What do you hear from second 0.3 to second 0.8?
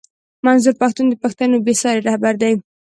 منظور